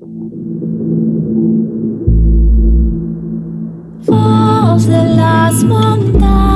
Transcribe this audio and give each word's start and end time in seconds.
Voz 0.00 0.06
de 4.86 5.04
las 5.16 5.64
montañas, 5.64 6.47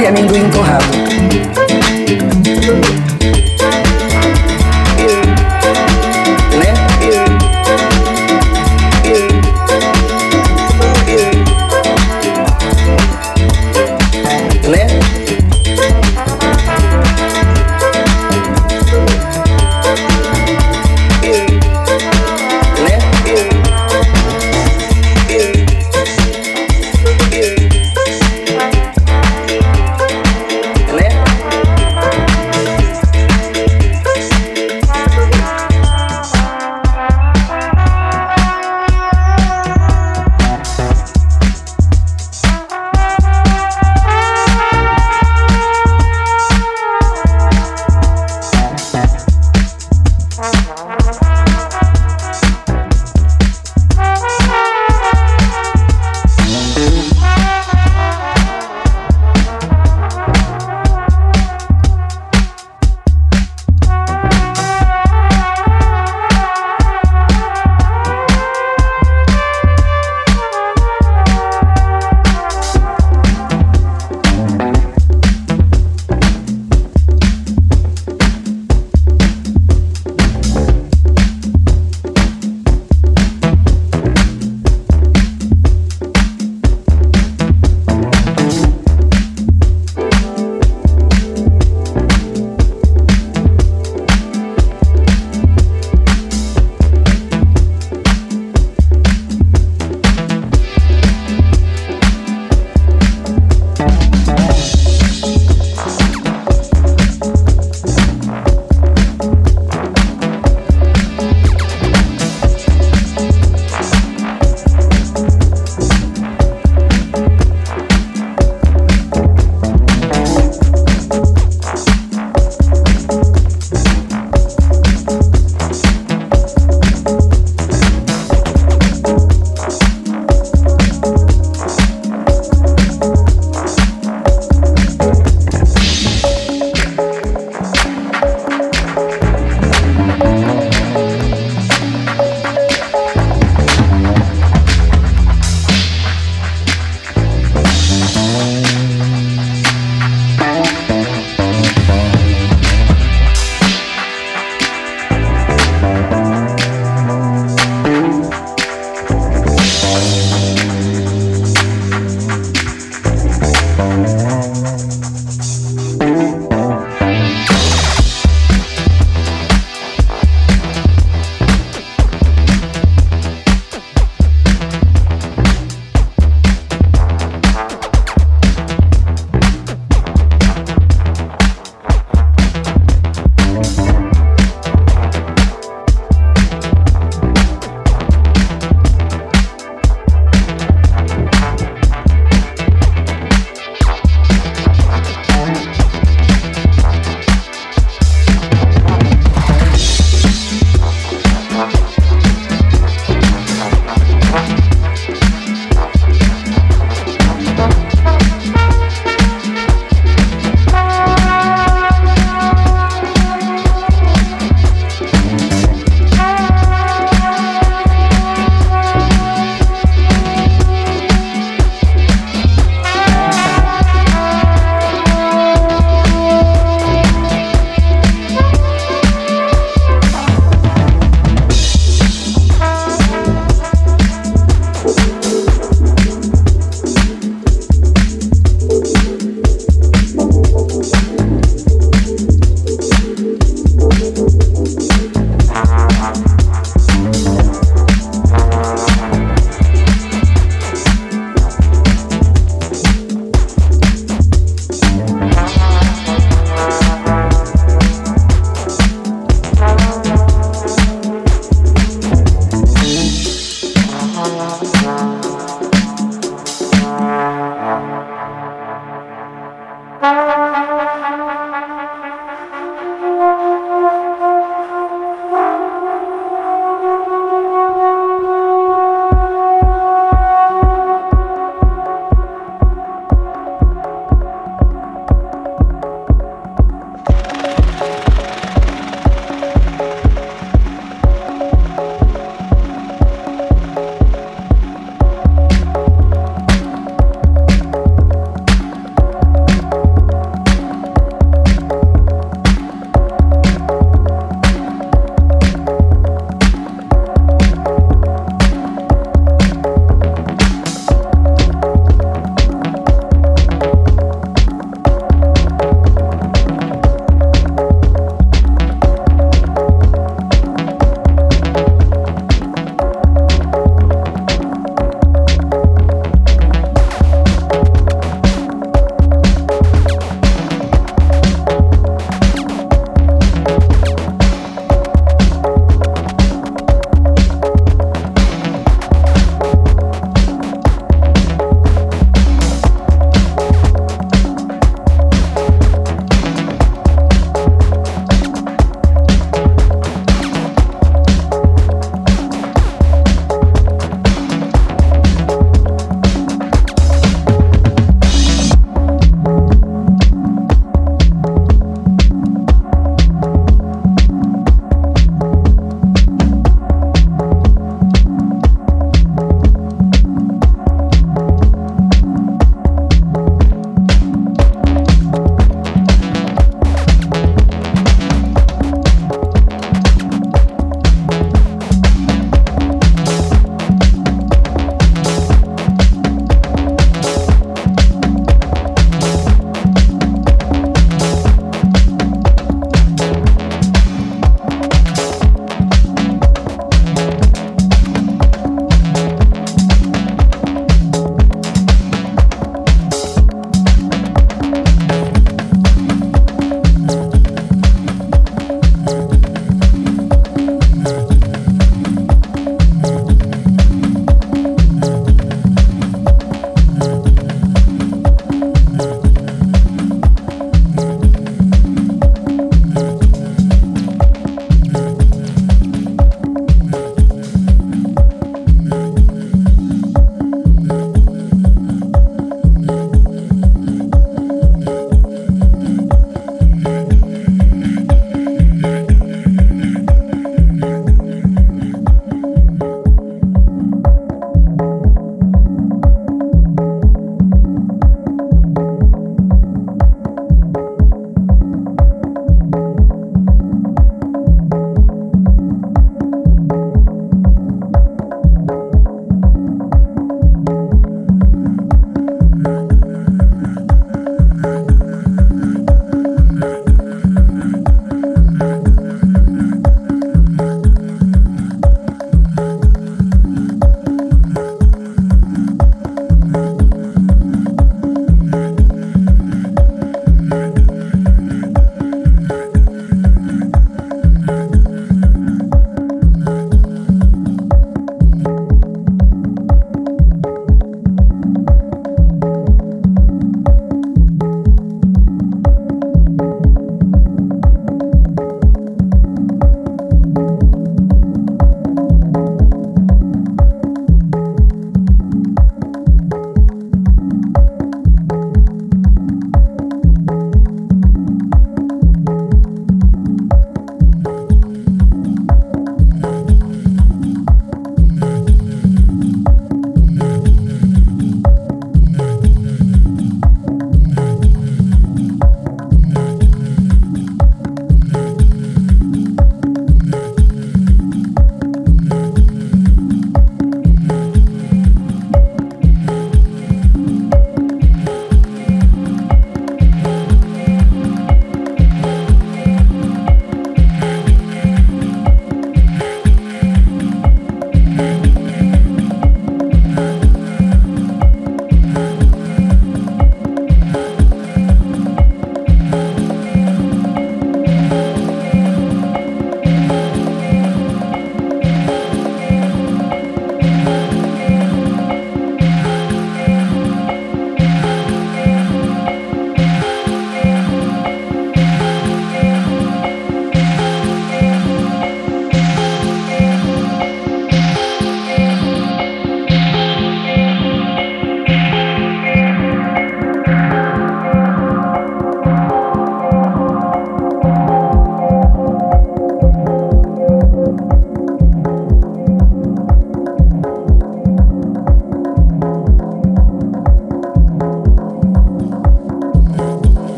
e 0.00 0.04
é 0.04 0.08
amendoim 0.08 0.48
torrado. 0.50 0.86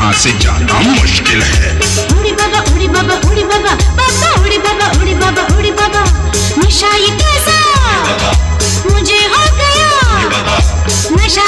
यहाँ 0.00 0.12
से 0.16 0.30
जाना 0.40 0.78
मुश्किल 0.80 1.42
है। 1.42 1.70
उड़ी 2.18 2.30
बाबा 2.32 2.60
उड़ी 2.72 2.86
बाबा 2.88 3.14
उड़ी 3.30 3.42
बाबा 3.50 3.72
बाबा 3.98 4.30
उड़ी 4.42 4.58
बाबा 4.66 4.86
उड़ी 5.00 5.14
बाबा 5.22 5.42
उड़ी 5.56 5.70
बाबा 5.80 6.04
नशा 6.62 6.92
ये 6.96 7.10
कैसा? 7.20 7.58
मुझे 8.92 9.18
हो 9.34 9.44
गया। 9.60 9.90
नशा 11.16 11.44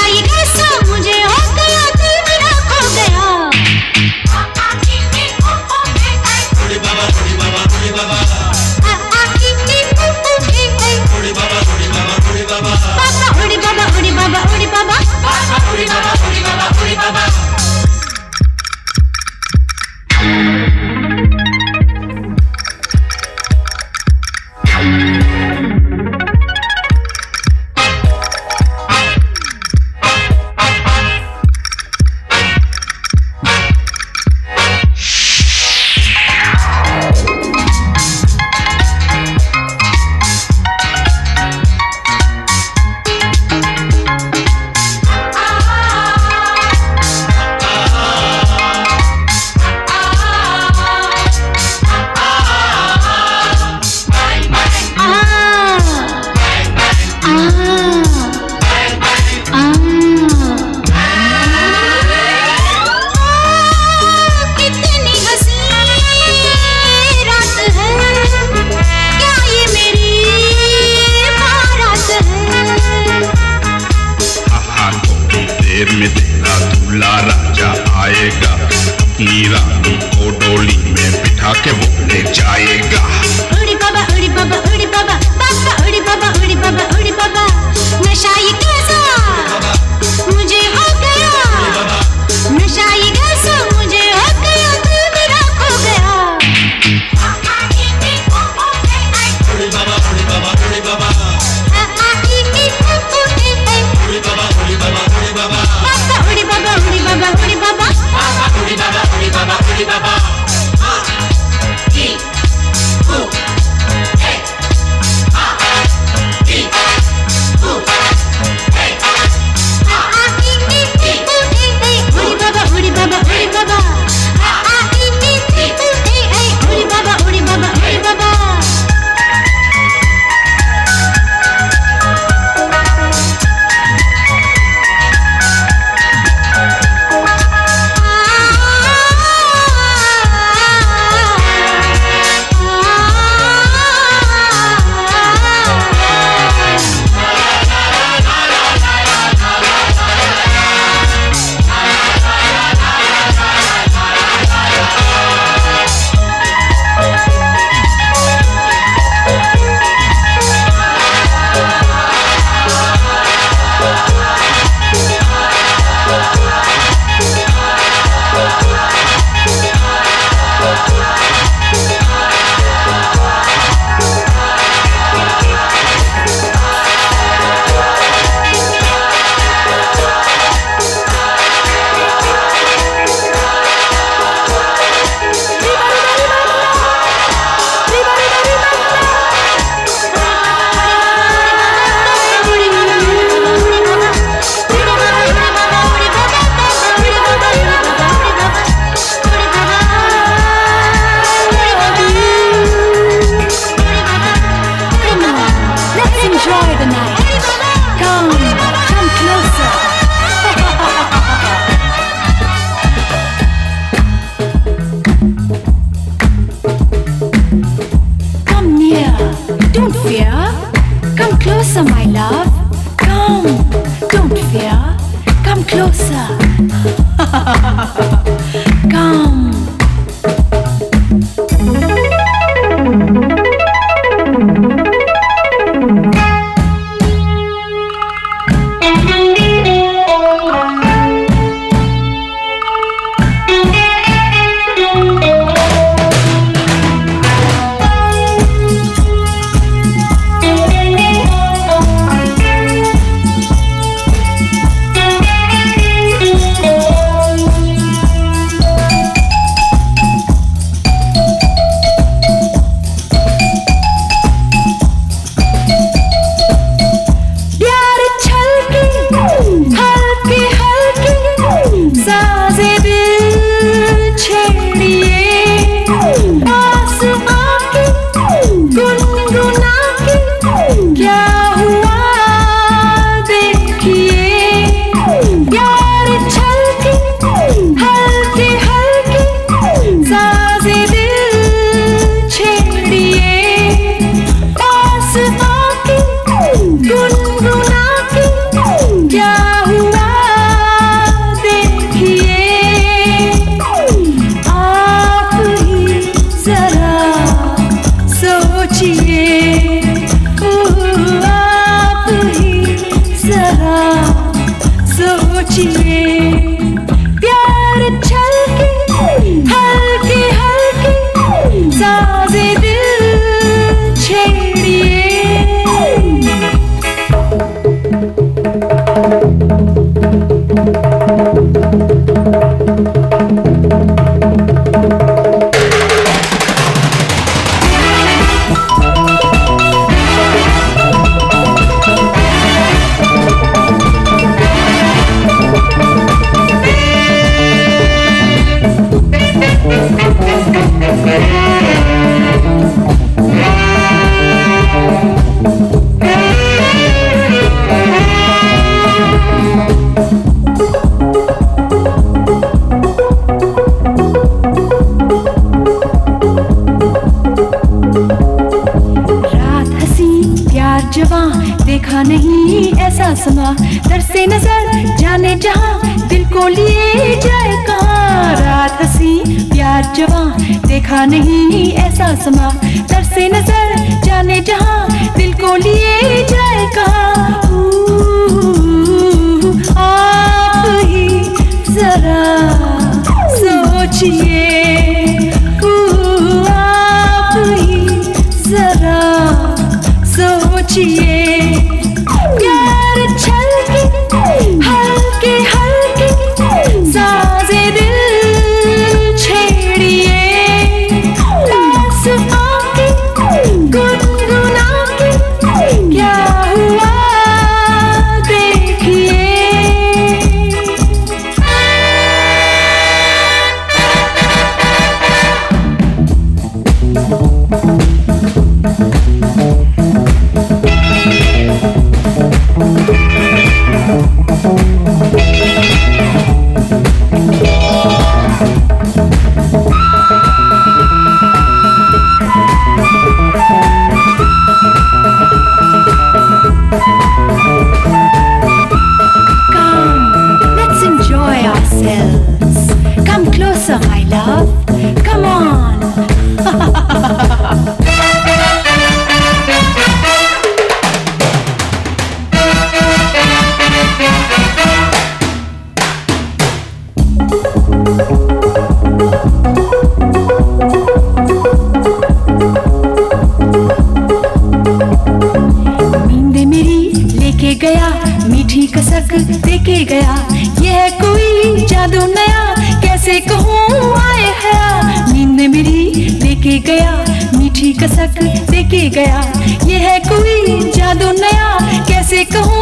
देखे 486.53 486.59
गया 486.69 487.37
मीठी 487.37 487.71
कसक 487.73 488.19
देखे 488.49 488.89
गया। 488.95 489.21
ये 489.67 489.77
है 489.79 489.99
कोई 490.07 490.59
जादू 490.71 491.11
नया 491.19 491.57
कैसे 491.87 492.23
कहूँ 492.33 492.61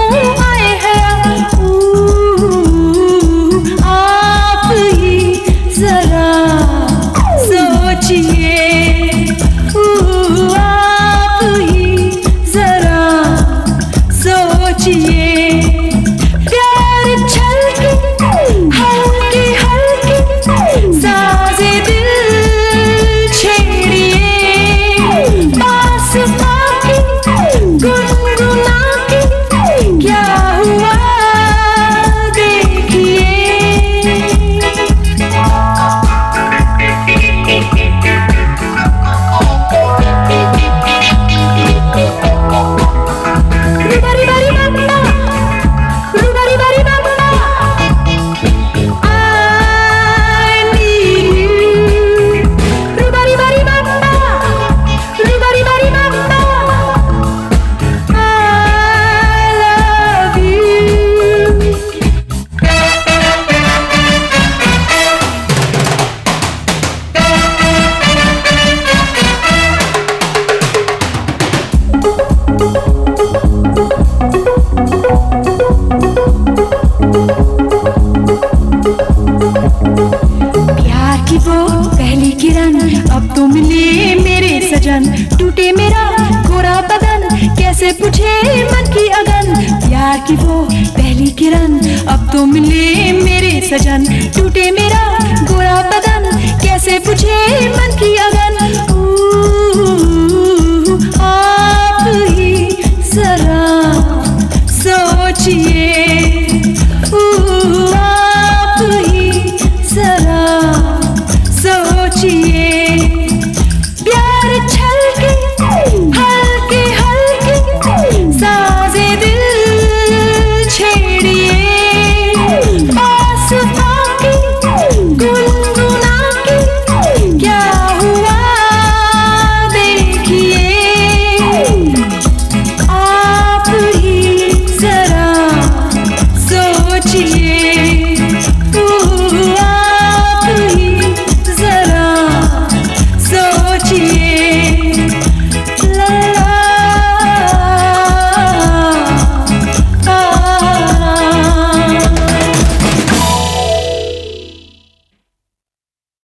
की 90.27 90.35
वो 90.35 90.61
पहली 90.95 91.27
किरण 91.31 91.77
अब 92.07 92.29
तो 92.31 92.45
मिले 92.45 93.11
मेरे 93.13 93.51
सजन। 93.69 94.05
टूटे 94.35 94.69
मेरा 94.71 95.03
गोरा 95.43 95.81
बदन, 95.89 96.29
कैसे 96.63 96.99
बुझे 96.99 97.69
मन 97.69 97.97
की 97.99 98.15
अगन? 98.17 98.57